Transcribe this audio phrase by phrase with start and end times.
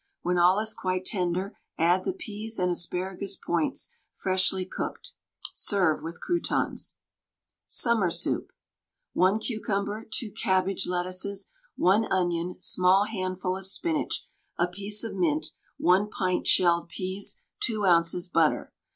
[0.23, 5.13] When all is quite tender add the peas and asparagus points, freshly cooked;
[5.53, 6.95] serve with croutons.
[7.67, 8.49] SUMMER SOUP.
[9.13, 14.25] 1 cucumber, 2 cabbage lettuces, 1 onion, small handful of spinach,
[14.57, 18.27] a piece of mint, 1 pint shelled peas, 2 oz.
[18.27, 18.73] butter.